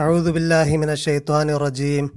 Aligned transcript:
أعوذ 0.00 0.32
بالله 0.32 0.76
من 0.76 0.90
الشيطان 0.90 1.50
الرجيم. 1.50 2.10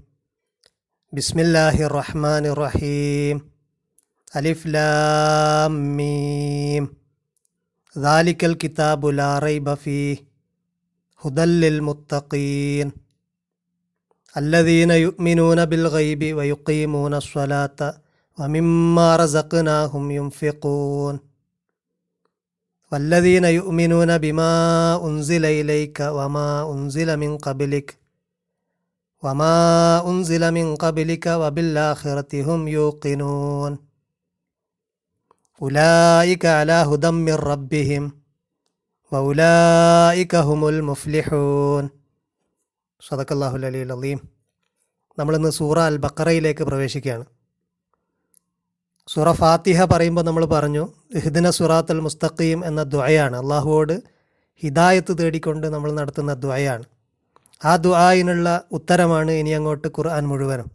بسم 1.14 1.40
الله 1.40 1.86
الرحمن 1.88 2.46
الرحيم. 2.46 3.52
ألف 4.36 4.66
لام 4.66 5.98
ميم. 5.98 6.94
ذلك 7.98 8.46
الكتاب 8.46 9.06
لا 9.06 9.40
ريب 9.40 9.74
فيه. 9.74 10.18
هدى 11.22 11.46
للمتقين. 11.46 12.92
الذين 14.38 14.92
يؤمنون 14.92 15.66
بالغيب 15.66 16.36
ويقيمون 16.38 17.14
الصلاة 17.14 18.02
ومما 18.40 19.16
رزقناهم 19.16 20.12
ينفقون. 20.12 21.29
والذين 22.93 23.45
يؤمنون 23.59 24.11
بما 24.19 24.53
أنزل 25.07 25.45
إليك 25.61 25.99
وما 26.01 26.49
أنزل 26.73 27.17
من 27.17 27.33
قبلك 27.39 27.89
وما 29.23 29.57
أنزل 30.11 30.43
من 30.59 30.67
قبلك 30.77 31.27
وبالآخرة 31.27 32.33
هم 32.49 32.61
يوقنون 32.69 33.73
أولئك 35.61 36.45
على 36.59 36.73
هدى 36.91 37.11
من 37.11 37.35
ربهم 37.35 38.05
وأولئك 39.13 40.35
هم 40.35 40.61
المفلحون 40.69 41.85
صدق 43.01 43.29
الله 43.33 43.53
العلي 43.57 43.83
العظيم 43.83 44.21
നമ്മളിന്ന് 45.19 45.51
സൂറ 45.59 45.79
അൽ 45.89 45.97
ബക്കറയിലേക്ക് 46.05 46.63
പ്രവേശിക്കുകയാണ് 46.69 47.25
സൂറ 49.10 49.30
ഫാത്തിഹ 49.40 49.80
പറയുമ്പോൾ 49.92 50.24
നമ്മൾ 50.28 50.44
പറഞ്ഞു 50.56 50.84
ഹിദിന 51.24 51.48
സുറാത്തൽ 51.58 52.00
മുസ്തഖീം 52.08 52.60
എന്ന 52.70 52.82
ദ്വയാണ് 52.94 53.36
അള്ളാഹുവോട് 53.42 53.94
ഹിദായത്ത് 54.64 55.14
തേടിക്കൊണ്ട് 55.20 55.66
നമ്മൾ 55.76 55.90
നടത്തുന്ന 56.00 56.32
ദ്വയാണ് 56.44 56.86
ആ 57.62 57.72
ദ്വായിനുള്ള 57.86 58.48
ഉത്തരമാണ് 58.78 59.32
ഇനി 59.42 59.52
അങ്ങോട്ട് 59.58 59.88
ഖുർആൻ 59.96 60.26
മുഴുവനും. 60.32 60.68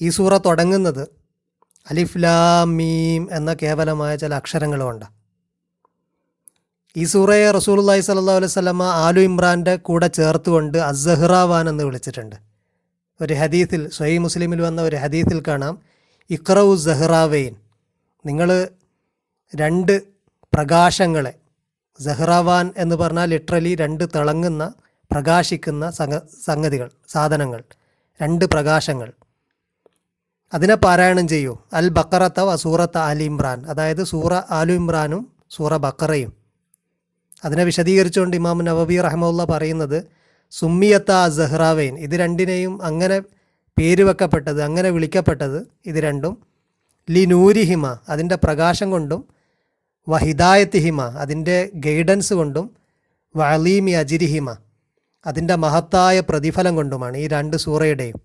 ഈ 0.00 0.08
സൂറ 0.16 0.32
തുടങ്ങുന്നത് 0.46 1.04
അലിഫ് 1.86 2.18
ലാം 2.24 2.70
മീം 2.78 3.22
എന്ന 3.38 3.50
കേവലമായ 3.62 4.12
ചില 4.22 4.32
അക്ഷരങ്ങളുമുണ്ട് 4.40 5.06
ഈ 6.96 7.04
സൂറയെ 7.12 7.48
റസൂലുള്ളാഹി 7.58 8.02
സ്വല്ലല്ലാഹു 8.06 8.38
അലൈഹി 8.40 8.52
വസല്ലമ 8.52 8.82
ആലു 9.04 9.20
ഇമ്രാന്റെ 9.28 9.74
കൂടെ 9.88 10.08
ചേർത്തുകൊണ്ട് 10.18 10.78
അസഹ്റാവാൻ 10.90 11.64
എന്ന് 11.72 11.84
വിളിച്ചിട്ടുണ്ട്. 11.88 12.36
ഒരു 13.20 13.34
ഹദീസിൽ 13.42 13.82
സ്വൈ 13.96 14.12
മുസ്ലിമിൽ 14.26 14.60
വന്ന 14.66 14.80
ഒരു 14.88 14.96
ഹദീസിൽ 15.04 15.40
കാണാം. 15.48 15.74
ഇക്രവു 16.30 16.76
സഹ്റാവെയിൻ 16.76 17.56
നിങ്ങൾ 18.26 18.68
രണ്ട് 19.56 20.02
പ്രകാശങ്ങളെ 20.54 21.34
സഹ്റാവാൻ 22.00 22.74
എന്ന് 22.76 22.96
പറഞ്ഞാൽ 22.96 23.28
ലിറ്ററലി 23.28 23.74
രണ്ട് 23.74 24.04
തിളങ്ങുന്ന 24.04 24.72
പ്രകാശിക്കുന്ന 25.12 25.90
സംഗ 25.90 26.18
സംഗതികൾ 26.44 26.90
സാധനങ്ങൾ 27.08 27.62
രണ്ട് 28.22 28.44
പ്രകാശങ്ങൾ. 28.44 29.12
അതിനെ 30.54 30.74
പാരായണം 30.74 31.28
ചെയ്യൂ. 31.28 31.58
അൽ 31.72 31.88
ബക്കറത്ത 31.88 32.40
വ 32.40 32.56
സൂറത്ത് 32.56 32.98
ആലി 32.98 33.24
ഇമ്രാൻ. 33.24 33.66
അതായത് 33.66 34.04
സൂറ 34.04 34.34
ആലു 34.34 34.72
ഇമ്രാനും 34.72 35.32
സൂറ 35.50 35.76
ബക്കറയും. 35.76 36.32
അതിനെ 37.44 37.64
വിശദീകരിച്ചുകൊണ്ട് 37.64 38.36
ഇമാം 38.36 38.64
നവബി 38.64 39.00
റഹ്മുള്ള 39.00 39.44
പറയുന്നത് 39.44 40.04
സുമ്മിയത്ത 40.50 41.28
സഹ്റാവൈൻ. 41.28 41.98
ഇത് 41.98 42.10
രണ്ടിനെയും 42.10 42.82
അങ്ങനെ 42.82 43.22
പേര് 43.78 44.02
വെക്കപ്പെട്ടത് 44.02 44.62
അങ്ങനെ 44.62 44.90
വിളിക്കപ്പെട്ടത് 44.90 45.58
ഇത് 45.86 45.96
രണ്ടും. 45.96 46.34
ലി 47.10 47.24
നൂരിഹിമ 47.24 47.98
അതിന്റെ 48.08 48.36
പ്രകാശം 48.36 48.90
കൊണ്ടും 48.90 49.20
വഹിദായത്തിഹിമ 50.08 51.02
അതിന്റെ 51.02 51.70
ഗൈഡൻസ് 51.74 52.34
കൊണ്ടും 52.34 52.66
വലീമി 53.36 53.90
അജിരിഹിമ 53.90 54.56
അതിന്റെ 55.26 55.54
മഹത്തായ 55.54 56.20
പ്രതിഫലം 56.20 56.76
കൊണ്ടുമാണ് 56.76 57.16
ഈ 57.16 57.26
രണ്ട് 57.26 57.56
സൂറയുടെയും. 57.56 58.18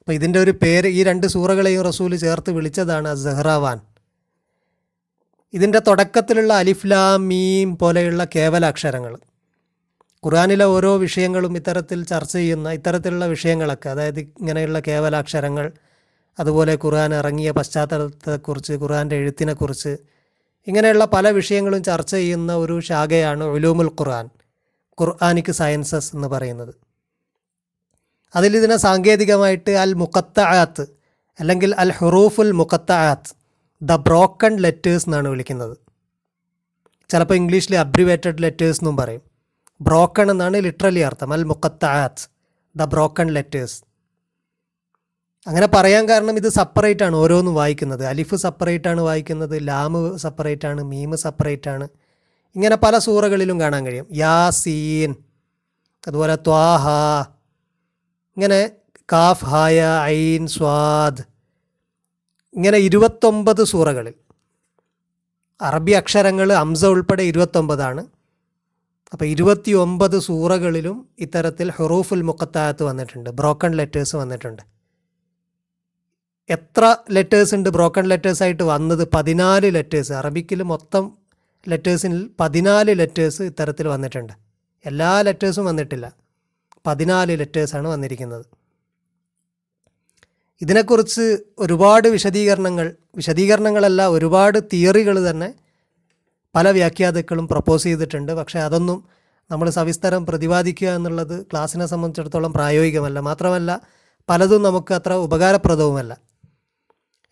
അപ്പോൾ 0.00 0.12
ഇതിന്റെ 0.12 0.38
ഒരു 0.38 0.50
പേര് 0.50 0.88
ഈ 0.88 1.04
രണ്ട് 1.04 1.26
സൂറകളെയും 1.26 1.82
റസൂൽ 1.82 2.16
ചേർത്ത് 2.16 2.50
വിളിച്ചതാണ് 2.50 3.14
സഹ്റാവാൻ 3.14 3.80
ഇതിന്റെ 5.54 5.78
തുടക്കത്തിലുള്ള 5.78 6.52
അലിഫ്ലാമീം 6.54 7.76
പോലെയുള്ള 7.76 8.24
കേവല 8.36 8.64
അക്ഷരങ്ങൾ 8.66 9.14
ഖുർആാനിലെ 10.26 10.64
ഓരോ 10.64 10.96
വിഷയങ്ങളും 10.96 11.56
ഇത്തരത്തിൽ 11.56 12.04
ചർച്ച 12.04 12.32
ചെയ്യുന്ന 12.32 12.72
ഇത്തരത്തിലുള്ള 12.72 13.26
വിഷയങ്ങളൊക്കെ 13.26 13.88
അതായത് 13.88 14.20
ഇങ്ങനെയുള്ള 14.20 14.80
കേവലാക്ഷരങ്ങൾ 14.80 15.72
അതുപോലെ 16.40 16.78
ഖുർആൻ 16.84 17.14
ഇറങ്ങിയ 17.14 17.50
പശ്ചാത്തലത്തെക്കുറിച്ച് 17.50 18.72
ഖുർആന്റെ 18.72 19.16
എഴുത്തിനെക്കുറിച്ച് 19.16 19.96
ഇങ്ങനെയുള്ള 20.66 21.04
പല 21.04 21.28
വിഷയങ്ങളും 21.28 21.82
ചർച്ച 21.82 22.14
ചെയ്യുന്ന 22.14 22.56
ഒരു 22.56 22.80
ശാഖയാണ് 22.80 23.44
ഒലൂമുൽ 23.44 23.90
ഖുർആൻ 24.00 24.28
ഖുർആാനിക് 25.02 25.52
സയൻസസ് 25.52 26.14
എന്ന് 26.14 26.28
പറയുന്നത്. 26.28 26.74
ഇതിനെ 28.34 28.76
സാങ്കേതികമായിട്ട് 28.76 29.70
അൽ 29.70 29.94
മുക്കത്താത്ത് 29.94 30.86
അല്ലെങ്കിൽ 31.40 31.74
അൽ 31.74 31.92
ഹുറൂഫുൽ 31.92 32.52
മുക്കത്താത്ത് 32.52 33.30
ദ 33.82 33.92
ബ്രോക്കൺ 33.92 34.56
ലെറ്റേഴ്സ് 34.56 35.08
എന്നാണ് 35.08 35.28
വിളിക്കുന്നത്. 35.28 35.76
ചിലപ്പോൾ 37.10 37.34
ഇംഗ്ലീഷിൽ 37.34 37.76
അബ്രിവേറ്റഡ് 37.76 38.42
ലെറ്റേഴ്സ് 38.42 38.80
എന്നും 38.80 38.96
പറയും. 38.96 39.29
ബ്രോക്കൺ 39.80 40.30
എന്നാണ് 40.30 40.56
ലിറ്ററലി 40.56 41.00
അർത്ഥം. 41.00 41.32
അൽ 41.32 41.44
മുക്കത്താത്ത് 41.44 42.28
ദ 42.76 42.82
ബ്രോക്കൺ 42.82 43.26
ലെറ്റേഴ്സ് 43.26 43.82
അങ്ങനെ 45.46 45.66
പറയാൻ 45.66 46.08
കാരണം 46.08 46.36
ഇത് 46.36 46.48
സെപ്പറേറ്റ് 46.48 47.04
ആണ് 47.04 47.16
ഓരോന്നും 47.16 47.54
വായിക്കുന്നത്. 47.54 48.06
അലിഫ് 48.06 48.36
സെപ്പറേറ്റ് 48.36 48.88
ആണ് 48.88 49.00
വായിക്കുന്നത് 49.00 49.68
ലാമ് 49.68 50.18
സെപ്പറേറ്റ് 50.18 50.66
ആണ് 50.66 50.84
മീമ് 50.84 51.16
സെപ്പറേറ്റ് 51.16 51.68
ആണ്. 51.68 51.88
ഇങ്ങനെ 52.54 52.76
പല 52.76 52.98
സൂറകളിലും 52.98 53.60
കാണാൻ 53.60 53.86
കഴിയും. 53.86 54.06
യാസീൻ 54.12 55.14
അതുപോലെ 56.08 56.36
ത്വാഹ 56.36 56.88
ഇങ്ങനെ 58.36 58.70
കാഫ് 59.12 59.44
ഹായ 59.44 60.00
ഐൻ 60.02 60.46
സ്വാദ് 60.46 61.22
ഇങ്ങനെ 62.54 62.78
ഇരുപത്തൊമ്പത് 62.78 63.64
സൂറകളിൽ. 63.64 64.14
അറബി 65.60 65.92
അക്ഷരങ്ങൾ 65.92 66.52
അംസ 66.52 66.84
ഉൾപ്പെടെ 66.84 67.22
ഇരുപത്തൊമ്പതാണ്. 67.22 68.19
അപ്പോൾ 69.12 69.24
ഇരുപത്തി 69.24 69.70
ഒമ്പത് 69.70 70.18
സൂറകളിലും 70.18 71.08
ഇത്തരത്തിൽ 71.18 71.70
ഹുറൂഫുൽ 71.70 72.22
മുക്കത്തായത്ത് 72.22 72.82
വന്നിട്ടുണ്ട് 72.82 73.30
ബ്രോക്കൺ 73.30 73.72
ലെറ്റേഴ്സ് 73.72 74.16
വന്നിട്ടുണ്ട്. 74.16 74.62
എത്ര 76.48 76.96
ലെറ്റേഴ്സ് 77.10 77.54
ഉണ്ട് 77.54 77.68
ബ്രോക്കൺ 77.68 78.04
ലെറ്റേഴ്സ് 78.04 78.42
ആയിട്ട് 78.42 78.62
വന്നത്? 78.62 79.08
പതിനാല് 79.14 79.74
ലെറ്റേഴ്സ് 79.74 80.12
അറബിക്കിൽ 80.12 80.62
മൊത്തം 80.62 81.12
ലെറ്റേഴ്സിൽ 81.68 82.30
പതിനാല് 82.40 82.98
ലെറ്റേഴ്സ് 82.98 83.42
ഇത്തരത്തിൽ 83.42 83.88
വന്നിട്ടുണ്ട്. 83.88 84.32
എല്ലാ 84.86 85.20
ലെറ്റേഴ്സും 85.20 85.64
വന്നിട്ടില്ല. 85.64 86.12
പതിനാല് 86.86 87.38
ലെറ്റേഴ്സാണ് 87.40 87.88
വന്നിരിക്കുന്നത്. 87.88 88.44
ഇതിനെക്കുറിച്ച് 90.60 91.38
ഒരുപാട് 91.58 92.08
വിശദീകരണങ്ങൾ 92.08 92.96
വിശദീകരണങ്ങളല്ല 93.16 94.06
ഒരുപാട് 94.06 94.58
തിയറികൾ 94.72 95.30
തന്നെ 95.30 95.54
പല 96.54 96.70
വ്യാഖ്യാതാക്കളും 96.70 97.48
പ്രപ്പോസ് 97.48 97.84
ചെയ്തിട്ടുണ്ട്. 97.84 98.32
പക്ഷേ 98.32 98.58
അതൊന്നും 98.58 99.08
നമ്മൾ 99.50 99.70
സവിസ്തരം 99.70 100.26
പ്രതിപാദിക്കുക 100.26 100.88
എന്നുള്ളത് 100.88 101.46
ക്ലാസ്സിനെ 101.46 101.86
സംബന്ധിച്ചിടത്തോളം 101.86 102.52
പ്രായോഗികമല്ല. 102.52 103.20
മാത്രമല്ല 103.20 103.80
പലതും 104.28 104.62
നമുക്ക് 104.62 104.94
അത്ര 104.94 105.12
ഉപകാരപ്രദവുമല്ല. 105.12 106.20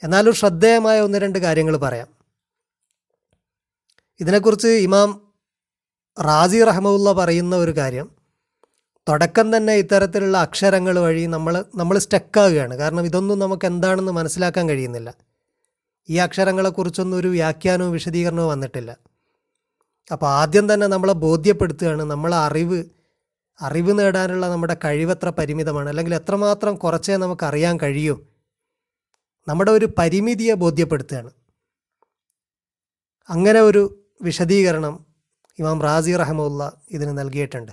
എന്നാലും 0.04 0.34
ശ്രദ്ധേയമായ 0.34 1.00
ഒന്ന് 1.00 1.18
രണ്ട് 1.18 1.38
കാര്യങ്ങൾ 1.38 1.76
പറയാം. 1.76 2.08
ഇതിനെക്കുറിച്ച് 4.20 4.68
ഇമാം 4.68 5.32
റാസി 6.20 6.64
റഹമുല്ല 6.64 7.12
പറയുന്ന 7.12 7.56
ഒരു 7.56 7.70
കാര്യം 7.70 8.10
തുടക്കം 9.08 9.56
തന്നെ 9.56 9.74
ഇത്തരത്തിലുള്ള 9.74 10.38
അക്ഷരങ്ങൾ 10.38 10.98
വഴി 10.98 11.26
നമ്മൾ 11.26 11.64
നമ്മൾ 11.74 11.98
സ്റ്റക്കാവുകയാണ്. 11.98 12.74
കാരണം 12.74 13.04
ഇതൊന്നും 13.04 13.38
നമുക്ക് 13.38 13.66
എന്താണെന്ന് 13.66 14.12
മനസ്സിലാക്കാൻ 14.12 14.68
കഴിയുന്നില്ല. 14.68 15.14
ഈ 16.10 16.16
അക്ഷരങ്ങളെക്കുറിച്ചൊന്നും 16.16 17.16
ഒരു 17.16 17.28
വ്യാഖ്യാനവും 17.28 17.92
വിശദീകരണവും 17.92 18.48
വന്നിട്ടില്ല. 18.48 19.07
അപ്പോൾ 20.12 20.28
ആദ്യം 20.30 20.74
തന്നെ 20.74 20.86
നമ്മളെ 20.86 21.12
ബോധ്യപ്പെടുത്തുകയാണ്. 21.12 22.02
നമ്മളെ 22.02 22.36
അറിവ് 22.36 22.84
അറിവ് 23.60 23.98
നേടാനുള്ള 23.98 24.48
നമ്മുടെ 24.48 24.76
കഴിവെത്ര 24.84 25.28
പരിമിതമാണ്. 25.30 25.88
അല്ലെങ്കിൽ 25.88 26.14
എത്രമാത്രം 26.14 26.74
കുറച്ചേ 26.74 27.16
നമുക്ക് 27.16 27.44
അറിയാൻ 27.44 27.78
കഴിയൂ. 27.82 28.20
നമ്മുടെ 29.48 29.70
ഒരു 29.70 29.88
പരിമിതിയെ 29.98 30.54
ബോധ്യപ്പെടുത്തുകയാണ്. 30.54 31.30
അങ്ങനെ 33.30 33.60
ഒരു 33.60 34.04
വിശദീകരണം 34.22 35.06
ഇമാം 35.58 35.82
റാസി 35.82 36.16
റഹമുല്ല 36.16 36.72
ഇതിന് 36.90 37.18
നൽകിയിട്ടുണ്ട്. 37.18 37.72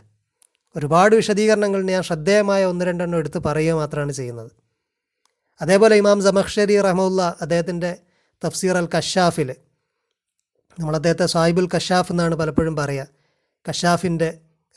ഒരുപാട് 0.75 1.15
വിശദീകരണങ്ങൾ 1.15 1.81
ഞാൻ 1.81 2.03
ശ്രദ്ധേയമായ 2.03 2.65
ഒന്ന് 2.65 2.85
രണ്ടെണ്ണം 2.85 3.17
എടുത്ത് 3.17 3.37
പറയുക 3.37 3.73
മാത്രമാണ് 3.73 4.11
ചെയ്യുന്നത്. 4.11 4.51
അതേപോലെ 5.61 5.95
ഇമാം 5.95 6.21
ജമഖ്ഷരി 6.21 6.81
റഹമുല്ല 6.81 7.37
അദ്ദേഹത്തിന്റെ 7.41 7.97
തഫ്സീർ 8.45 8.77
അൽ 8.77 8.89
കഷാഫിൽ 8.97 9.55
നമ്മൾ 10.77 10.95
അദ്ദേഹത്തെ 10.95 11.25
സാഹിബുൽ 11.25 11.67
കഷാഫ് 11.75 12.11
എന്നാണ് 12.11 12.35
പലപ്പോഴും 12.35 12.75
പറയുക 12.75 13.07
കഷാഫിന്റെ 13.69 14.29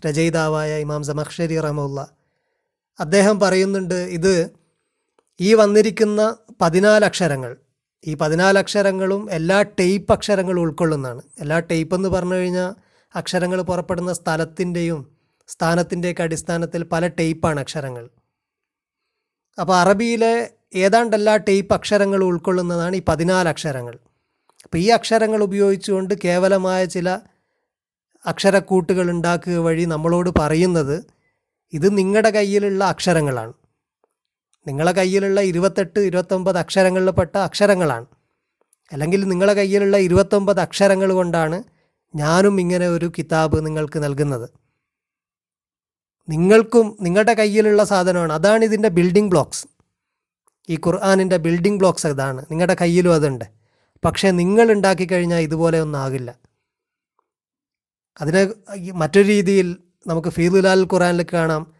രചയിതാവായ 0.06 0.80
ഇമാം 0.80 1.02
ജമഖ്ഷരി 1.02 1.60
റഹമുല്ല 1.60 2.00
അദ്ദേഹം 3.00 3.40
പറയുന്നുണ്ട് 3.40 3.94
ഇത് 3.94 4.34
ഈ 5.40 5.54
വന്നിരിക്കുന്ന 5.54 6.36
പതിനാല് 6.60 7.04
അക്ഷരങ്ങൾ 7.04 7.56
ഈ 8.04 8.14
പതിനാല് 8.14 8.58
അക്ഷരങ്ങളും 8.58 9.32
എല്ലാ 9.32 9.62
ടേപ്പ് 9.62 10.12
അക്ഷരങ്ങളും 10.12 10.60
ഉൾക്കൊള്ളുന്നതാണ്. 10.60 11.22
എല്ലാ 11.40 11.58
ടേപ്പ് 11.70 11.94
എന്ന് 11.94 12.08
പറഞ്ഞു 12.08 12.34
കഴിഞ്ഞാൽ 12.34 12.70
അക്ഷരങ്ങൾ 13.14 13.62
പുറപ്പെടുന്ന 13.62 14.12
സ്ഥലത്തിന്റെയും 14.12 15.00
സ്ഥാനത്തിന്റെയൊക്കെ 15.48 16.22
അടിസ്ഥാനത്തിൽ 16.22 16.82
പല 16.84 17.06
ടൈപ്പാണ് 17.06 17.60
അക്ഷരങ്ങൾ. 17.60 18.04
അപ്പോൾ 19.58 19.76
അറബിയിലെ 19.76 20.34
ഏതാണ്ട് 20.84 21.16
എല്ലാ 21.16 21.36
ടൈപ്പ് 21.48 21.74
അക്ഷരങ്ങളും 21.74 22.26
ഉൾക്കൊള്ളുന്നതാണ് 22.26 22.96
ഈ 22.96 23.02
പതിനാല് 23.08 23.48
അക്ഷരങ്ങൾ 23.48 23.94
അപ്പോൾ 24.68 24.78
ഈ 24.78 24.88
അക്ഷരങ്ങൾ 24.90 25.42
ഉപയോഗിച്ചുകൊണ്ട് 25.42 26.14
കേവലമായ 26.24 26.84
ചില 26.84 27.08
അക്ഷരക്കൂട്ടുകൾ 28.26 29.10
ഉണ്ടാക്കുക 29.10 29.56
വഴി 29.56 29.84
നമ്മളോട് 29.84 30.30
പറയുന്നത് 30.38 30.96
ഇത് 31.72 31.98
നിങ്ങളുടെ 31.98 32.30
കയ്യിലുള്ള 32.30 32.84
അക്ഷരങ്ങളാണ്. 32.84 33.52
നിങ്ങളെ 34.68 34.92
കയ്യിലുള്ള 34.92 35.40
ഇരുപത്തെട്ട് 35.40 36.00
ഇരുപത്തൊമ്പത് 36.00 36.58
അക്ഷരങ്ങളിൽപ്പെട്ട 36.58 37.36
അക്ഷരങ്ങളാണ്. 37.36 38.06
അല്ലെങ്കിൽ 38.92 39.28
നിങ്ങളുടെ 39.28 39.54
കയ്യിലുള്ള 39.54 39.96
ഇരുപത്തൊമ്പത് 39.96 40.60
അക്ഷരങ്ങൾ 40.60 41.12
കൊണ്ടാണ് 41.12 41.64
ഞാനും 42.14 42.60
ഇങ്ങനെ 42.60 42.88
ഒരു 42.88 43.12
കിതാബ് 43.18 43.66
നിങ്ങൾക്ക് 43.66 44.04
നൽകുന്നത്. 44.04 44.48
നിങ്ങൾക്കും 46.28 46.96
നിങ്ങളുടെ 47.00 47.34
കയ്യിലുള്ള 47.34 47.84
സാധനമാണ്. 47.84 48.32
അതാണ് 48.32 48.64
ഇതിന്റെ 48.64 48.88
ബിൽഡിംഗ് 48.88 49.30
ബ്ലോക്സ് 49.30 49.66
ഈ 50.68 50.76
ഖുർആാനിന്റെ 50.86 51.36
ബിൽഡിംഗ് 51.36 51.78
ബ്ലോക്സ് 51.78 52.06
അതാണ് 52.06 52.44
നിങ്ങളുടെ 52.50 52.76
കയ്യിലും 52.80 53.14
അതുണ്ട്. 53.14 53.57
പക്ഷേ 54.04 54.30
നിങ്ങൾ 54.30 54.72
ഉണ്ടാക്കി 54.72 55.04
കഴിഞ്ഞാൽ 55.12 55.38
ഇതുപോലെ 55.38 55.80
ഒന്നും 55.80 55.98
ആകില്ല 55.98 56.38
അതിനെ 58.20 58.52
മറ്റൊരു 58.92 59.28
രീതിയിൽ 59.28 59.76
നമുക്ക് 60.06 60.28
ഫീദുലാൽ 60.28 60.84
ഖുറാനിൽ 60.84 61.26
കാണാം. 61.32 61.72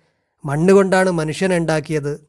മണ്ണ് 0.45 0.73
കൊണ്ടാണ് 0.73 1.11
മനുഷ്യനെ 1.11 1.57
ഉണ്ടാക്കിയത്. 1.57 2.21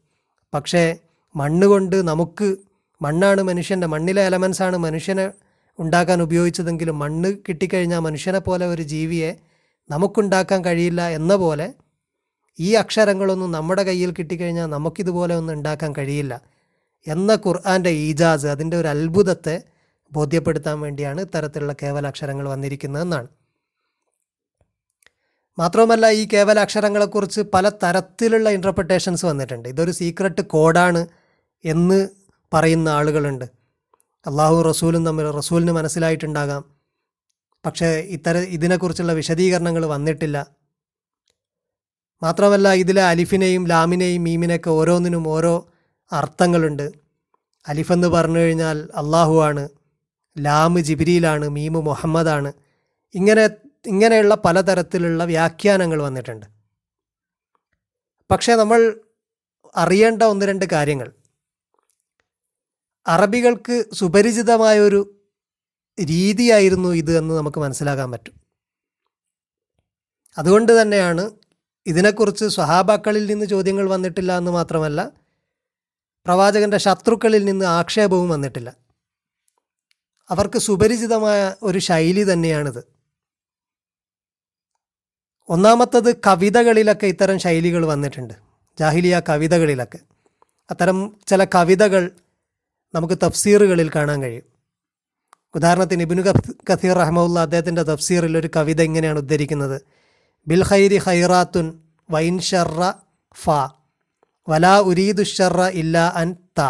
പക്ഷേ 0.53 0.97
മണ്ണ് 1.35 1.65
കൊണ്ട് 1.65 2.07
നമുക്ക് 2.07 2.55
മണ്ണാണ് 3.01 3.41
മനുഷ്യന്റെ 3.41 3.87
മണ്ണിലെ 3.87 4.25
എലമെൻസാണ് 4.25 4.77
മനുഷ്യനെ 4.77 5.31
ഉണ്ടാക്കാൻ 5.79 6.21
ഉപയോഗിച്ചതെങ്കിലും 6.21 6.99
മണ്ണ് 6.99 7.37
കിട്ടിക്കഴിഞ്ഞാൽ 7.49 7.99
മനുഷ്യനെ 7.99 8.39
പോലെ 8.39 8.65
ഒരു 8.65 8.81
ജീവിയെ 8.81 9.37
നമുക്കുണ്ടാക്കാൻ 9.89 10.65
കഴിയില്ല 10.65 11.09
എന്ന 11.09 11.35
പോലെ 11.35 11.73
ഈ 12.59 12.73
അക്ഷരങ്ങളൊന്നും 12.73 13.51
നമ്മുടെ 13.51 13.83
കയ്യിൽ 13.83 14.11
കിട്ടിക്കഴിഞ്ഞാൽ 14.11 14.65
നമുക്കിതുപോലെ 14.65 15.35
ഒന്നും 15.35 15.53
ഉണ്ടാക്കാൻ 15.53 15.93
കഴിയില്ല. 15.97 16.41
എന്ന 17.07 17.35
ഖുർആന്റെ 17.45 17.89
ഈജാസ് 17.89 18.47
അതിന്റെ 18.47 18.77
ഒരു 18.77 18.87
അത്ഭുതത്തെ 18.87 19.55
ബോധ്യപ്പെടുത്താൻ 20.11 20.79
വേണ്ടിയാണ് 20.79 21.21
ഇത്തരത്തിലുള്ള 21.21 21.75
കേവലാക്ഷരങ്ങൾ 21.83 22.49
വന്നിരിക്കുന്നതെന്നാണ്. 22.49 23.27
മാത്രവുമല്ല 25.59 26.09
ഈ 26.09 26.27
കേവലാക്ഷരങ്ങളെക്കുറിച്ച് 26.33 27.41
പല 27.41 27.69
തരത്തിലുള്ള 27.69 28.49
ഇന്റർപ്രിട്ടേഷൻസ് 28.49 29.25
വന്നിട്ടുണ്ട്. 29.25 29.69
ഇതൊരു 29.69 29.91
സീക്രട്ട് 29.91 30.41
കോഡാണ് 30.41 31.07
എന്ന് 31.65 32.09
പറയുന്ന 32.53 32.89
ആളുകളുണ്ട്. 32.89 33.45
അള്ളാഹു 34.27 34.61
റസൂലും 34.61 35.05
തമ്മിൽ 35.05 35.31
റസൂലിന് 35.31 35.71
മനസ്സിലായിട്ടുണ്ടാകാം. 35.71 36.63
പക്ഷേ 37.65 37.85
ഇത്തര 37.85 38.37
ഇതിനെക്കുറിച്ചുള്ള 38.37 39.13
വിശദീകരണങ്ങൾ 39.13 39.85
വന്നിട്ടില്ല. 39.85 40.47
മാത്രമല്ല 42.23 42.73
ഇതിലെ 42.73 43.03
അലിഫിനെയും 43.03 43.67
ലാമിനെയും 43.67 44.23
മീമിനെയൊക്കെ 44.23 44.69
ഓരോന്നിനും 44.69 45.27
ഓരോ 45.27 45.67
അർത്ഥങ്ങളുണ്ട്. 46.11 46.91
അലിഫെന്ന് 47.67 48.07
പറഞ്ഞു 48.07 48.39
കഴിഞ്ഞാൽ 48.39 48.89
അള്ളാഹു 48.95 49.41
ലാമ് 50.37 50.79
ജിബിരിയിലാണ് 50.79 51.49
മീമ് 51.49 51.75
മുഹമ്മദാണ്. 51.75 52.53
ഇങ്ങനെ 53.15 53.49
ഇങ്ങനെയുള്ള 53.87 54.35
പലതരത്തിലുള്ള 54.35 55.25
വ്യാഖ്യാനങ്ങൾ 55.25 56.01
വന്നിട്ടുണ്ട്. 56.01 56.45
പക്ഷേ 58.31 58.55
നമ്മൾ 58.55 58.99
അറിയേണ്ട 59.75 60.23
ഒന്ന് 60.23 60.45
രണ്ട് 60.45 60.65
കാര്യങ്ങൾ. 60.65 61.11
അറബികൾക്ക് 63.07 63.85
സുപരിചിതമായൊരു 63.93 65.25
രീതിയായിരുന്നു 66.03 66.89
ഇത് 66.89 67.17
എന്ന് 67.17 67.33
നമുക്ക് 67.33 67.57
മനസ്സിലാക്കാൻ 67.57 68.11
പറ്റും. 68.11 68.33
അതുകൊണ്ട് 70.37 70.81
തന്നെയാണ് 70.81 71.31
ഇതിനെക്കുറിച്ച് 71.85 72.45
സ്വഹാബാക്കളിൽ 72.45 73.25
നിന്ന് 73.25 73.45
ചോദ്യങ്ങൾ 73.45 73.89
വന്നിട്ടില്ല 73.89 74.37
എന്ന് 74.37 74.51
മാത്രമല്ല 74.51 75.11
പ്രവാചകന്റെ 76.25 76.77
ശത്രുക്കളിൽ 76.77 77.45
നിന്ന് 77.45 77.65
ആക്ഷേപവും 77.65 78.29
വന്നിട്ടില്ല. 78.29 78.78
അവർക്ക് 80.29 80.59
സുപരിചിതമായ 80.59 81.55
ഒരു 81.63 81.79
ശൈലി 81.79 82.33
തന്നെയാണിത്. 82.33 82.83
ഒന്നാമത്തത് 85.49 86.15
കവിതകളിലൊക്കെ 86.15 87.07
ഇത്തരം 87.07 87.39
ശൈലികൾ 87.39 87.85
വന്നിട്ടുണ്ട്. 87.85 88.33
ജാഹിലിയ 88.79 89.21
കവിതകളിലൊക്കെ. 89.29 89.99
അത്തരം 90.71 91.15
ചില 91.27 91.43
കവിതകൾ 91.43 92.11
നമുക്ക് 92.95 93.17
തഫ്സീറുകളിൽ 93.23 93.91
കാണാൻ 93.95 94.21
കഴിയും. 94.21 94.43
ഉദാഹരണത്തിന് 95.55 96.01
ഇബിനു 96.01 96.21
കസീർ 96.21 96.93
റഹ്മുല്ല 96.93 97.39
അദ്ദേഹത്തിന്റെ 97.39 97.83
തഫ്സീറിൽ 97.83 98.37
ഒരു 98.37 98.49
കവിത 98.55 98.81
ഇങ്ങനെയാണ് 98.81 99.17
ഉദ്ധരിക്കുന്നത്. 99.17 99.81
ബിൽ 100.47 100.63
ഖൈരി 100.63 100.99
ഖൈറാത്തുൻ 101.07 101.81
വൈൻ 102.11 102.39
ഷർറ 102.39 102.91
ഫ 103.43 103.49
വലാ 104.49 104.79
ഉരീദു 104.79 105.23
ഷർറ 105.23 105.61
ഇല്ല 105.61 105.97
അൻ 106.15 106.35
ത. 106.57 106.61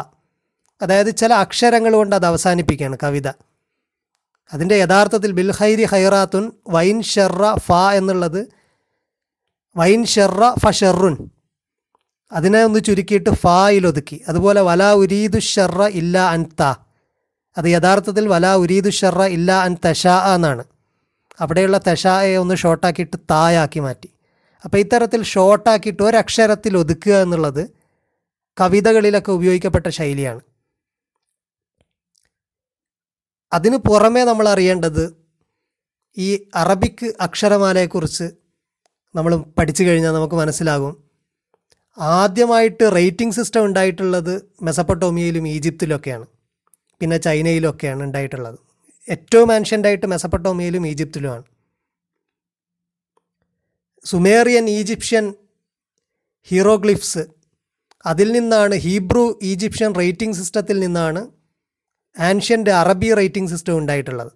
അതായത് 0.81 1.15
ചില 1.15 1.33
അക്ഷരങ്ങൾ 1.33 1.93
കൊണ്ട് 1.93 2.15
അത് 2.15 2.25
അവസാനിപ്പിക്കുകയാണ് 2.25 2.97
കവിത. 3.03 3.48
അതിന്റെ 4.53 4.75
യഥാർത്ഥത്തിൽ 4.75 5.31
ബിൽഹൈരി 5.31 5.83
ഹൈറാത്തുൻ 5.83 6.51
വൈൻ 6.67 7.01
ഷെറ 7.01 7.55
ഫ 7.55 7.71
എന്നുള്ളത് 7.71 8.47
വൈൻ 9.77 10.05
ഷെറ 10.05 10.53
ഫ 10.59 10.69
ഷെറുൻ. 10.69 11.15
അതിനെ 12.31 12.63
ഒന്ന് 12.63 12.79
ചുരുക്കിയിട്ട് 12.79 13.29
ഫായിൽ 13.29 13.87
ഒതുക്കി. 13.87 14.21
അതുപോലെ 14.27 14.61
വലാ 14.61 14.93
ഉരീദു 14.93 15.39
ഷെറ 15.39 15.83
ഇല്ല 15.83 16.17
അൻ 16.29 16.45
ത. 16.59 16.61
അത് 17.57 17.65
യഥാർത്ഥത്തിൽ 17.65 18.27
വലാ 18.27 18.55
ഉരീദു 18.55 18.89
ഷെറ 18.89 19.23
ഇല്ല 19.23 19.51
അൻ 19.51 19.77
തഷാ 19.85 20.35
എന്നാണ്. 20.35 20.63
അവിടെയുള്ള 21.39 21.81
തഷായെ 21.87 22.37
ഒന്ന് 22.37 22.55
ഷോർട്ടാക്കിയിട്ട് 22.55 23.17
തായാക്കി 23.31 23.79
മാറ്റി. 23.79 24.09
അപ്പോൾ 24.65 24.77
ഇത്തരത്തിൽ 24.77 25.23
ഷോർട്ടാക്കിയിട്ട് 25.23 26.03
ഒരക്ഷരത്തിൽ 26.03 26.77
ഒതുക്കുക 26.77 27.13
എന്നുള്ളത് 27.13 27.69
കവിതകളിലൊക്കെ 28.61 29.31
ഉപയോഗിക്കപ്പെട്ട 29.31 29.87
ശൈലിയാണ്. 29.87 30.41
അതിന് 33.53 33.77
പുറമേ 33.77 34.23
നമ്മൾ 34.23 34.49
അറിയേണ്ടത് 34.49 35.15
ഈ 36.17 36.47
അറബിക്ക് 36.55 37.13
അക്ഷരമാലയെക്കുറിച്ച് 37.21 38.29
നമ്മൾ 39.15 39.35
പഠിച്ചു 39.35 39.83
കഴിഞ്ഞാൽ 39.83 40.11
നമുക്ക് 40.11 40.35
മനസ്സിലാകും. 40.35 41.03
ആദ്യമായിട്ട് 41.97 42.95
റേറ്റിംഗ് 42.95 43.33
സിസ്റ്റം 43.33 43.65
ഉണ്ടായിട്ടുള്ളത് 43.65 44.53
മെസപ്പട്ടോമിയയിലും 44.61 45.47
ഈജിപ്തിലൊക്കെയാണ്. 45.47 46.25
പിന്നെ 47.01 47.17
ചൈനയിലൊക്കെയാണ് 47.17 48.03
ഉണ്ടായിട്ടുള്ളത്. 48.03 48.59
ഏറ്റവും 49.09 49.53
ആൻഷ്യന്റായിട്ട് 49.53 50.05
മെസപ്പട്ടോമിയയിലും 50.05 50.87
ഈജിപ്തിലുമാണ്. 50.87 51.43
സുമേറിയൻ 54.05 54.69
ഈജിപ്ഷ്യൻ 54.69 55.33
ഹീറോഗ്ലിഫ്സ് 56.51 57.23
അതിൽ 58.05 58.31
നിന്നാണ് 58.31 58.75
ഹീബ്രു 58.75 59.39
ഈജിപ്ഷ്യൻ 59.43 59.95
റേറ്റിംഗ് 59.95 60.35
സിസ്റ്റത്തിൽ 60.35 60.79
നിന്നാണ് 60.79 61.38
ആൻഷ്യന്റ് 62.17 62.69
അറബി 62.69 63.13
റേറ്റിംഗ് 63.13 63.49
സിസ്റ്റം 63.49 63.77
ഉണ്ടായിട്ടുള്ളത്. 63.77 64.31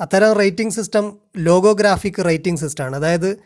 അത്തരം 0.00 0.32
റേറ്റിംഗ് 0.32 0.72
സിസ്റ്റം 0.72 1.18
ലോഗോഗ്രാഫിക് 1.36 2.24
റേറ്റിംഗ് 2.24 2.60
സിസ്റ്റമാണ് 2.60 2.96
അതായത് 2.96 3.36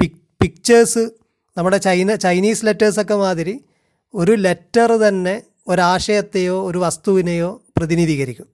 പിക് 0.00 0.20
പിക്ചേഴ്സ് 0.42 1.10
നമ്മുടെ 1.58 1.76
ചൈന 1.76 2.14
ചൈനീസ് 2.14 2.66
ലെറ്റേഴ്സൊക്കെ 2.66 3.14
മാതിരി 3.14 3.64
ഒരു 4.14 4.32
ലെറ്റർ 4.32 4.90
തന്നെ 5.08 5.42
ഒരാശയത്തെയോ 5.68 6.66
ഒരു 6.66 6.78
വസ്തുവിനെയോ 6.78 7.62
പ്രതിനിധീകരിക്കും. 7.78 8.46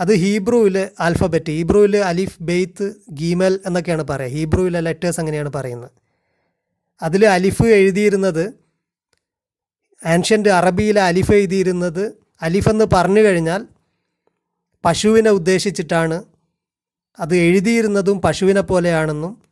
അത് 0.00 0.14
ഹീബ്രുവിൽ 0.14 0.88
ആൽഫബറ്റ് 1.00 1.50
ഹീബ്രുവിൽ 1.50 1.96
അലിഫ് 1.96 2.42
ബെയ്ത്ത് 2.42 2.94
ഗീമൽ 3.10 3.60
എന്നൊക്കെയാണ് 3.66 4.02
പറയുക. 4.02 4.30
ഹീബ്രുവിലെ 4.30 4.80
ലെറ്റേഴ്സ് 4.80 5.20
അങ്ങനെയാണ് 5.20 5.52
പറയുന്നത്. 5.52 5.90
അതിൽ 7.02 7.26
അലിഫ് 7.26 7.62
എഴുതിയിരുന്നത് 7.62 8.67
ആൻഷ്യന്റ് 10.06 10.48
അറബിയിൽ 10.48 11.00
അലിഫ് 11.00 11.32
എഴുതിയിരുന്നത് 11.32 12.14
അലിഫെന്ന് 12.42 12.84
പറഞ്ഞു 12.92 13.20
കഴിഞ്ഞാൽ 13.20 13.66
പശുവിനെ 14.84 15.30
ഉദ്ദേശിച്ചിട്ടാണ്. 15.30 16.22
അത് 17.20 17.36
എഴുതിയിരുന്നതും 17.36 18.20
പശുവിനെ 18.20 18.60
പോലെയാണെന്നും 18.60 19.42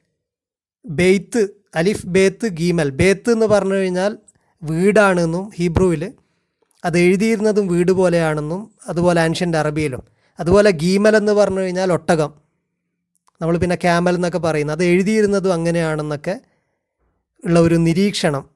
ബെയ്ത്ത് 0.87 1.49
അലിഫ് 1.75 2.07
ബേത്ത് 2.07 2.47
ഗീമൽ. 2.47 2.91
ബേത്ത് 2.91 3.31
എന്ന് 3.31 3.47
പറഞ്ഞു 3.47 3.75
കഴിഞ്ഞാൽ 3.75 4.19
വീടാണെന്നും 4.63 5.51
ഹീബ്രുവിൽ. 5.57 6.13
അത് 6.85 6.99
എഴുതിയിരുന്നതും 6.99 7.67
വീട് 7.69 7.93
പോലെയാണെന്നും 7.93 8.75
അതുപോലെ 8.89 9.21
ആൻഷ്യന്റ് 9.21 9.57
അറബിയിലും. 9.57 10.03
അതുപോലെ 10.41 10.71
ഗീമൽ 10.71 11.17
എന്ന് 11.17 11.33
പറഞ്ഞു 11.33 11.61
കഴിഞ്ഞാൽ 11.61 11.93
ഒട്ടകം. 11.93 12.35
നമ്മൾ 13.41 13.57
പിന്നെ 13.57 13.77
ക്യാമൽ 13.77 14.15
എന്നൊക്കെ 14.15 14.39
പറയുന്നത് 14.39 14.77
അത് 14.77 14.85
എഴുതിയിരുന്നതും 14.85 15.53
അങ്ങനെയാണെന്നൊക്കെ 15.53 16.41
ഉള്ള 17.45 17.61
ഒരു 17.61 17.75
നിരീക്ഷണം. 17.75 18.56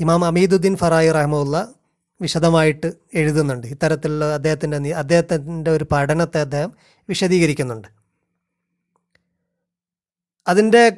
ഇമാം 0.00 0.24
അമീദുദ്ദീൻ 0.24 0.76
ഫറായി 0.76 1.10
റഹ്മുല്ല 1.10 1.68
വിശദമായിട്ട് 2.20 2.92
എഴുതുന്നുണ്ട്. 3.14 3.66
ഇത്തരത്തിലുള്ള 3.66 4.34
അദ്ദേഹത്തിന്റെ 4.34 4.94
അദ്ദേഹത്തിന്റെ 4.94 5.70
ഒരു 5.70 5.86
പഠനത്തെ 5.92 6.40
അദ്ദേഹം 6.40 6.72
വിശദീകരിക്കുന്നുണ്ട്. 7.08 7.88
അതിന്റെ 10.48 10.96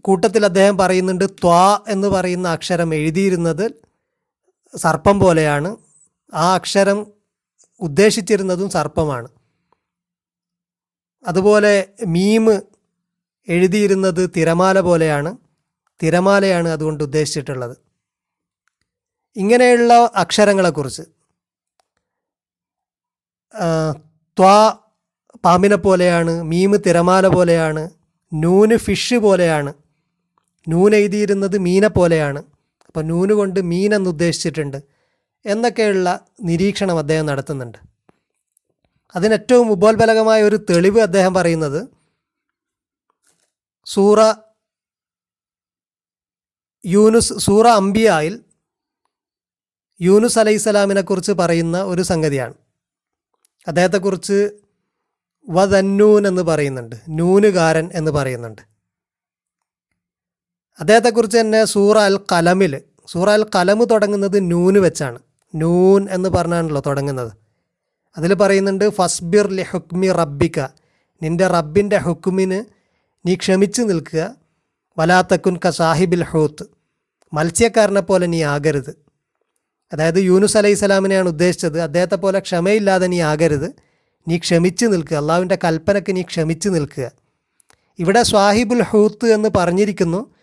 കൂട്ടത്തിൽ 0.00 0.44
അദ്ദേഹം 0.44 0.78
പറയുന്നുണ്ട് 0.78 1.24
ത്വാ 1.24 1.80
എന്ന് 1.88 2.08
പറയുന്ന 2.08 2.48
അക്ഷരം 2.48 2.94
എഴുതിയിരുന്നത് 2.94 3.70
സർപ്പം 4.76 5.20
പോലെയാണ്. 5.20 5.76
ആ 6.34 6.54
അക്ഷരം 6.54 7.06
ഉദ്ദേശിച്ചിരുന്നതും 7.80 8.70
സർപ്പമാണ്. 8.70 9.28
അതുപോലെ 11.26 11.88
മീം 12.06 12.52
എഴുതിയിരുന്നത് 13.48 14.30
തിരമാല 14.36 14.80
പോലെയാണ്. 14.80 15.36
തിരമാലയാണ് 16.02 16.68
അതുകൊണ്ട് 16.68 17.04
ഉദ്ദേശിച്ചിട്ടുള്ളത്. 17.04 17.87
ഇങ്ങനെയുള്ള 19.38 19.92
അക്ഷരങ്ങളെക്കുറിച്ച്. 20.22 21.04
ത്വാ 24.36 24.56
പാമ്പിനെ 25.44 25.76
പോലെയാണ് 25.76 26.32
മീമ് 26.42 26.78
തിരമാല 26.86 27.26
പോലെയാണ് 27.26 27.82
നൂന് 28.32 28.76
ഫിഷ് 28.76 29.14
പോലെയാണ് 29.14 29.72
നൂൻ 30.68 30.94
എഴുതിയിരുന്നത് 30.94 31.56
മീനെ 31.58 31.88
പോലെയാണ്. 31.88 32.40
അപ്പോൾ 32.88 33.02
നൂന് 33.02 33.32
കൊണ്ട് 33.32 33.60
മീൻ 33.60 33.94
എന്ന് 33.94 34.10
ഉദ്ദേശിച്ചിട്ടുണ്ട് 34.10 34.78
എന്നൊക്കെയുള്ള 35.44 36.08
നിരീക്ഷണം 36.42 36.98
അദ്ദേഹം 36.98 37.26
നടത്തുന്നുണ്ട്. 37.26 37.78
അതിനേറ്റവും 39.14 39.68
ഉപോത്ബലകമായ 39.72 40.42
ഒരു 40.42 40.56
തെളിവ് 40.70 41.00
അദ്ദേഹം 41.00 41.34
പറയുന്നത് 41.34 41.80
സൂറ 43.86 44.20
യൂനുസ് 46.86 47.34
സൂറ 47.38 47.66
അംബിയായിൽ 47.68 48.34
യൂനുസ് 50.00 50.38
അലൈഹിസ്സലാമിനെ 50.38 51.00
കുറിച്ച് 51.00 51.32
പറയുന്ന 51.32 51.82
ഒരു 51.82 52.02
സംഗതിയാണ്. 52.02 52.54
അദ്ദേഹത്തെക്കുറിച്ച് 53.68 54.50
വദന്നൂൻ 55.48 56.26
എന്ന് 56.26 56.42
പറയുന്നുണ്ട്. 56.42 56.96
നൂനുകാരൻ 57.08 57.90
എന്ന് 57.94 58.10
പറയുന്നുണ്ട്. 58.10 58.62
അദ്ദേഹത്തെക്കുറിച്ച് 60.80 61.38
തന്നെ 61.38 61.64
സൂറ 61.64 61.98
അൽ 61.98 62.20
കലമിൽ 62.32 62.80
സൂറ 63.06 63.30
അൽ 63.30 63.46
കലമ് 63.54 63.86
തുടങ്ങുന്നത് 63.90 64.50
നൂന് 64.50 64.78
വെച്ചാണ്. 64.78 65.18
നൂൻ 65.54 66.08
എന്ന് 66.10 66.28
പറഞ്ഞാണല്ലോ 66.28 66.82
തുടങ്ങുന്നത്. 66.86 67.32
അതിൽ 68.16 68.34
പറയുന്നുണ്ട് 68.34 68.90
ഫസ്ബിർ 68.90 69.50
ലി 69.50 69.62
ഹുക്മി 69.62 70.12
റബ്ബിക്ക 70.12 70.60
നിന്റെ 71.22 71.46
റബ്ബിന്റെ 71.46 71.96
ഹുക്കുമിന് 71.96 72.64
നീ 73.26 73.34
ക്ഷമിച്ചു 73.34 73.82
നിൽക്കുക. 73.82 74.34
വലാത്തക്കുൻ 74.98 75.58
ക 75.64 75.70
സാഹിബിൽ 75.70 76.24
ഹൂത്ത്. 76.24 76.66
മത്സ്യക്കാരനെ 77.32 78.00
പോലെ 78.00 78.26
നീ 78.26 78.42
ആകരുത്. 78.42 79.07
അതായത് 79.92 80.18
യൂനുസ് 80.18 80.56
അലൈഹി 80.56 80.74
സ്വലാമിനെയാണ് 80.74 81.28
ഉദ്ദേശിച്ചത്. 81.28 81.80
അദ്ദേഹത്തെ 81.80 82.16
പോലെ 82.16 82.38
ക്ഷമയില്ലാതെ 82.38 83.06
നീ 83.06 83.20
ആകരുത്. 83.20 83.74
നീ 84.28 84.38
ക്ഷമിച്ച് 84.38 84.86
നിൽക്കുക. 84.86 85.16
അള്ളാവിന്റെ 85.16 85.58
കൽപ്പനയ്ക്ക് 85.64 86.16
നീ 86.16 86.22
ക്ഷമിച്ച് 86.22 86.68
നിൽക്കുക. 86.68 87.10
ഇവിടെ 87.98 88.22
സ്വാഹിബുൽ 88.22 88.82
ഹൂത്ത് 88.82 89.26
എന്ന് 89.26 89.48
പറഞ്ഞിരിക്കുന്നു. 89.56 90.34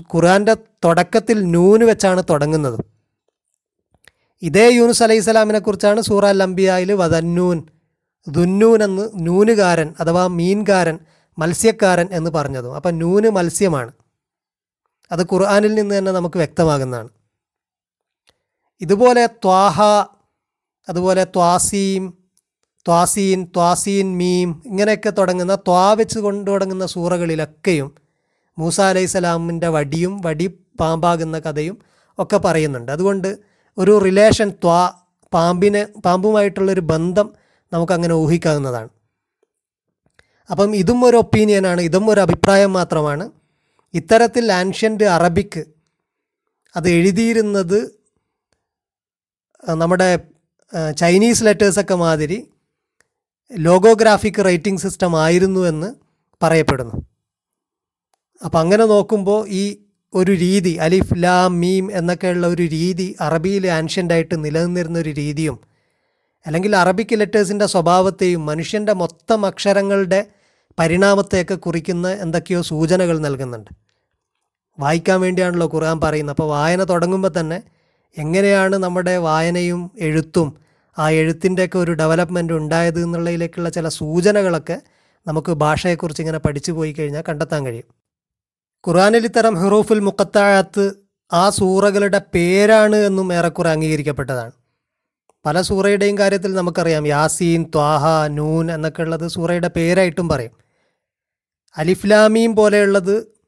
ഖുറാന്റെ 0.00 0.54
തുടക്കത്തിൽ 0.54 1.44
നൂന് 1.44 1.84
വെച്ചാണ് 1.84 2.22
തുടങ്ങുന്നത്. 2.30 2.80
ഇതേ 4.42 4.70
യൂനുസ് 4.70 5.02
അലൈഹി 5.02 5.20
സ്വലാമിനെ 5.20 5.58
കുറിച്ചാണ് 5.58 6.00
സൂറ 6.00 6.30
ലംബിയായിൽ 6.30 6.92
വദന്നൂൻ 6.92 7.62
ദുന്നൂൻ 8.28 8.82
എന്ന് 8.82 9.08
നൂനുകാരൻ 9.14 9.94
അഥവാ 10.00 10.26
മീൻകാരൻ 10.26 10.98
മത്സ്യക്കാരൻ 11.38 12.08
എന്ന് 12.12 12.30
പറഞ്ഞതും. 12.30 12.76
അപ്പം 12.76 12.98
നൂന് 12.98 13.30
മത്സ്യമാണ്. 13.30 13.92
അത് 15.12 15.22
ഖുർആാനിൽ 15.22 15.74
നിന്ന് 15.74 15.98
തന്നെ 15.98 16.12
നമുക്ക് 16.12 16.36
വ്യക്തമാകുന്നതാണ്. 16.36 17.08
ഇതുപോലെ 18.82 19.26
ത്വാഹ 19.26 19.80
അതുപോലെ 20.88 21.24
ത്വാസീം 21.24 22.04
ത്വാസീൻ 22.86 23.44
ത്വാസീൻ 23.44 24.16
മീം 24.16 24.62
ഇങ്ങനെയൊക്കെ 24.64 25.10
തുടങ്ങുന്ന 25.10 25.54
ത്വാ 25.54 25.92
വെച്ച് 25.92 26.18
കൊണ്ട് 26.18 26.50
തുടങ്ങുന്ന 26.50 26.86
സൂറകളിലൊക്കെയും 26.86 27.88
മൂസ 28.58 28.80
അലൈഹി 28.80 29.06
സ്വലാമിന്റെ 29.06 29.68
വടിയും 29.68 30.22
വടി 30.22 30.46
പാമ്പാകുന്ന 30.80 31.38
കഥയും 31.38 31.76
ഒക്കെ 32.18 32.36
പറയുന്നുണ്ട്. 32.36 32.90
അതുകൊണ്ട് 32.92 33.38
ഒരു 33.78 33.98
റിലേഷൻ 33.98 34.48
ത്വാ 34.50 34.80
പാമ്പിന് 35.32 35.82
പാമ്പുമായിട്ടുള്ളൊരു 36.04 36.80
ബന്ധം 36.80 37.28
നമുക്കങ്ങനെ 37.72 38.14
ഊഹിക്കാവുന്നതാണ്. 38.14 38.90
അപ്പം 40.50 40.76
ഇതും 40.76 41.04
ഒരു 41.04 41.16
ഒപ്പീനിയനാണ് 41.16 41.80
ഇതും 41.80 42.10
ഒരു 42.10 42.20
അഭിപ്രായം 42.20 42.72
മാത്രമാണ്. 42.72 43.24
ഇത്തരത്തിൽ 43.94 44.52
ആൻഷ്യന്റ് 44.52 45.04
അറബിക്ക് 45.04 45.62
അത് 46.74 46.88
എഴുതിയിരുന്നത് 46.90 47.78
നമ്മുടെ 49.68 50.18
ചൈനീസ് 50.96 51.44
ലെറ്റേഴ്സൊക്കെ 51.44 51.94
മാതിരി 51.94 52.46
ലോഗോഗ്രാഫിക് 53.58 54.44
റൈറ്റിംഗ് 54.44 54.80
സിസ്റ്റം 54.80 55.22
ആയിരുന്നു 55.22 55.60
എന്ന് 55.60 55.94
പറയപ്പെടുന്നു. 56.42 56.92
അപ്പം 58.44 58.60
അങ്ങനെ 58.60 58.84
നോക്കുമ്പോൾ 58.84 59.48
ഈ 59.48 59.76
ഒരു 60.14 60.32
രീതി 60.32 60.76
അലിഫ് 60.76 61.14
ലാം 61.16 61.60
മീം 61.60 61.90
എന്നൊക്കെയുള്ള 61.92 62.46
ഒരു 62.46 62.62
രീതി 62.62 63.16
അറബിയിൽ 63.20 63.66
ആൻഷ്യന്റായിട്ട് 63.66 64.44
നിലനിന്നിരുന്ന 64.44 64.98
ഒരു 64.98 65.10
രീതിയും 65.10 65.58
അല്ലെങ്കിൽ 66.46 66.76
അറബിക് 66.76 67.20
ലെറ്റേഴ്സിന്റെ 67.20 67.66
സ്വഭാവത്തെയും 67.66 68.46
മനുഷ്യന്റെ 68.46 68.92
മൊത്തം 68.92 69.46
അക്ഷരങ്ങളുടെ 69.46 70.26
പരിണാമത്തെയൊക്കെ 70.78 71.54
കുറിക്കുന്ന 71.54 72.08
എന്തൊക്കെയോ 72.08 72.62
സൂചനകൾ 72.62 73.18
നൽകുന്നുണ്ട്. 73.18 73.70
വായിക്കാൻ 74.80 75.20
വേണ്ടിയാണല്ലോ 75.20 75.70
ഖുർആൻ 75.74 76.00
പറയുന്നത്. 76.00 76.34
അപ്പോൾ 76.34 76.48
വായന 76.48 76.84
തുടങ്ങുമ്പോൾ 76.84 77.32
തന്നെ 77.40 77.62
എങ്ങനെയാണ് 78.18 78.76
നമ്മുടെ 78.76 79.16
വായനയും 79.16 79.90
എഴുത്തും 79.98 80.56
ആ 80.98 81.10
എഴുത്തിന്റെയൊക്കെ 81.10 81.78
ഒരു 81.78 81.92
ഡെവലപ്മെന്റ് 81.92 82.52
ഉണ്ടായത് 82.52 83.02
എന്നുള്ളതിലേക്കുള്ള 83.02 83.68
ചില 83.68 83.88
സൂചനകളൊക്കെ 83.88 84.82
നമുക്ക് 85.26 85.52
ഭാഷയെക്കുറിച്ച് 85.52 86.22
ഇങ്ങനെ 86.22 86.38
പഠിച്ചു 86.38 86.72
പോയി 86.72 86.92
കഴിഞ്ഞാൽ 86.92 87.24
കണ്ടെത്താൻ 87.28 87.66
കഴിയും. 87.66 87.84
ഖുർആനിൽ 88.88 89.24
ഇത്തരം 89.24 89.54
ഹുറൂഫുൽ 89.54 90.00
മുക്കത്താഴത്ത് 90.00 90.92
ആ 91.32 91.50
സൂറകളുടെ 91.50 92.20
പേരാണ് 92.34 92.96
എന്നും 92.96 93.34
ഏറെക്കുറെ 93.34 93.70
അംഗീകരിക്കപ്പെട്ടതാണ്. 93.70 94.52
പല 95.46 95.60
സൂറയുടെയും 95.60 96.18
കാര്യത്തിൽ 96.18 96.54
നമുക്കറിയാം 96.54 97.06
യാസീൻ 97.06 97.62
ത്വാഹ 97.62 98.26
നൂൻ 98.26 98.72
എന്നൊക്കെ 98.72 99.02
ഉള്ളത് 99.02 99.28
സൂറയുടെ 99.28 99.70
പേരായിട്ടും 99.76 100.28
പറയും. 100.28 100.50
അലിഫ്ലാമീം 101.76 102.56
പോലെയുള്ളത് 102.56 103.41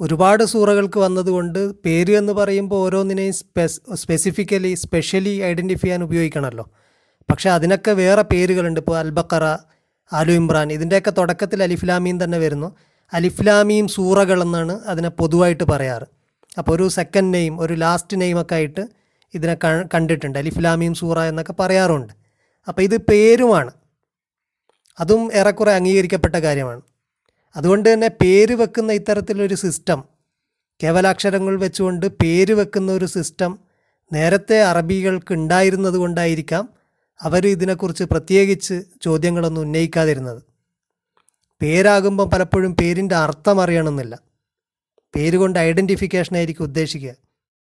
ഒരുപാട് 0.00 0.44
സൂറകൾക്ക് 0.44 1.00
വന്നതുകൊണ്ട് 1.00 1.72
പേര് 1.72 2.16
എന്ന് 2.16 2.32
പറയുമ്പോൾ 2.32 2.76
ഓരോന്നിനെയും 2.76 3.32
സ്പെസ് 3.32 3.80
സ്പെസിഫിക്കലി 3.94 4.74
സ്പെഷ്യലി 4.74 5.38
ഐഡന്റിഫൈ 5.38 5.80
ചെയ്യാൻ 5.80 6.02
ഉപയോഗിക്കണമല്ലോ. 6.02 6.70
പക്ഷേ 7.30 7.50
അതിനൊക്കെ 7.50 7.90
വേറെ 7.90 8.22
പേരുകളുണ്ട്. 8.22 8.80
ഇപ്പോൾ 8.80 8.98
അൽബക്കറ 8.98 9.44
ആലു 10.12 10.32
ഇമ്രാൻ 10.32 10.72
ഇതിന്റെയൊക്കെ 10.72 11.10
തുടക്കത്തിൽ 11.10 11.62
അലിഫ്ലാമിയും 11.62 12.24
തന്നെ 12.24 12.38
വരുന്നു. 12.38 12.76
അലിഫ്ലാമീം 13.12 13.88
സൂറകൾ 13.88 14.42
എന്നാണ് 14.42 14.80
അതിനെ 14.86 15.08
പൊതുവായിട്ട് 15.08 15.64
പറയാറ്. 15.64 16.06
അപ്പോൾ 16.58 16.76
ഒരു 16.76 16.88
സെക്കൻഡ് 16.88 17.34
നെയിം 17.34 17.60
ഒരു 17.60 17.74
ലാസ്റ്റ് 17.74 18.20
നെയിമൊക്കെ 18.20 18.54
ആയിട്ട് 18.54 18.88
ഇതിനെ 19.34 19.56
കണ്ടിട്ടുണ്ട്. 19.94 20.38
അലിഫ്ലാമീം 20.38 20.94
സൂറ 20.94 21.18
എന്നൊക്കെ 21.18 21.52
പറയാറുണ്ട്. 21.52 22.12
അപ്പോൾ 22.68 22.82
ഇത് 22.82 22.96
പേരുമാണ്. 22.96 23.70
അതും 25.00 25.32
ഏറെക്കുറെ 25.32 25.72
അംഗീകരിക്കപ്പെട്ട 25.72 26.34
കാര്യമാണ്. 26.34 26.80
അതുകൊണ്ട് 27.56 27.92
തന്നെ 27.92 28.08
പേര് 28.08 28.54
വെക്കുന്ന 28.54 28.92
ഇത്തരത്തിലൊരു 28.92 29.54
സിസ്റ്റം 29.54 30.04
കേവലാക്ഷരങ്ങൾ 30.82 31.60
വെച്ചുകൊണ്ട് 31.60 32.06
പേര് 32.06 32.52
വെക്കുന്ന 32.52 32.92
ഒരു 32.92 33.04
സിസ്റ്റം 33.04 33.58
നേരത്തെ 34.12 34.62
അറബികൾക്ക് 34.62 35.34
ഉണ്ടായിരുന്നത് 35.34 35.94
കൊണ്ടായിരിക്കാം 35.94 36.68
അവർ 37.22 37.46
ഇതിനെക്കുറിച്ച് 37.46 38.04
പ്രത്യേകിച്ച് 38.04 38.82
ചോദ്യങ്ങളൊന്നും 39.02 39.60
ഉന്നയിക്കാതിരുന്നത്. 39.60 40.42
പേരാകുമ്പം 41.62 42.30
പലപ്പോഴും 42.30 42.76
പേരിന്റെ 42.76 43.14
അർത്ഥം 43.14 43.60
അറിയണമെന്നില്ല. 43.60 44.18
പേര് 45.14 45.36
കൊണ്ട് 45.36 45.58
ഐഡന്റിഫിക്കേഷൻ 45.58 46.36
ആയിരിക്കും 46.36 46.64
ഉദ്ദേശിക്കുക. 46.64 47.25